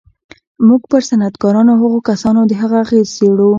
[0.67, 3.49] موږ پر صنعتکارانو او هغو کسانو د هغه اغېز څېړو